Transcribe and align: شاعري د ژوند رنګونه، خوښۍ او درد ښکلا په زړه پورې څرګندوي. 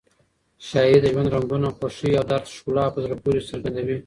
شاعري 0.67 0.99
د 1.01 1.05
ژوند 1.13 1.33
رنګونه، 1.35 1.67
خوښۍ 1.77 2.11
او 2.19 2.25
درد 2.31 2.45
ښکلا 2.55 2.85
په 2.93 2.99
زړه 3.03 3.15
پورې 3.23 3.41
څرګندوي. 3.49 3.97